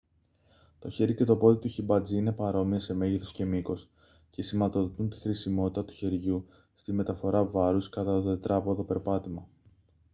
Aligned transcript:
το 0.79 0.89
χέρι 0.89 1.15
και 1.15 1.23
το 1.23 1.37
πόδι 1.37 1.59
του 1.59 1.67
χιμπατζή 1.67 2.17
είναι 2.17 2.31
παρόμοια 2.31 2.79
σε 2.79 2.93
μέγεθος 2.93 3.31
και 3.31 3.45
μήκος 3.45 3.89
και 4.29 4.41
σηματοδοτούν 4.41 5.09
τη 5.09 5.19
χρησιμότητα 5.19 5.85
του 5.85 5.93
χεριού 5.93 6.45
στη 6.73 6.93
μεταφορά 6.93 7.45
βάρους 7.45 7.89
κατά 7.89 8.21
το 8.21 8.27
τετράποδο 8.33 8.83
περπάτημα 8.83 9.47